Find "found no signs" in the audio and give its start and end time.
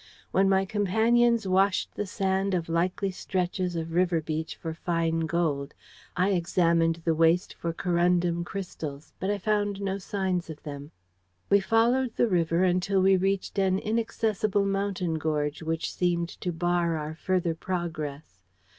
9.37-10.49